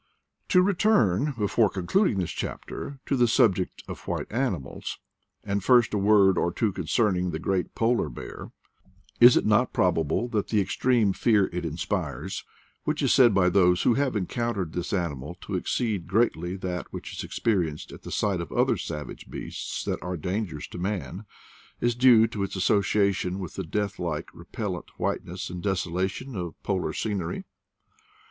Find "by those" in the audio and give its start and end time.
13.35-13.83